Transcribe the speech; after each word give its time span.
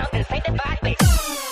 broke 0.00 0.14
and 0.14 0.26
painted 0.26 0.54
the 0.54 0.78
me. 0.82 1.49